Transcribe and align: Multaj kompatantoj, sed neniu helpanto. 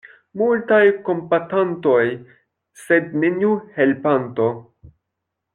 Multaj 0.41 0.79
kompatantoj, 1.09 2.01
sed 2.87 3.15
neniu 3.25 3.55
helpanto. 3.79 4.53